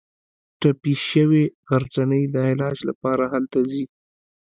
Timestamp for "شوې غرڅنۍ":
1.09-2.23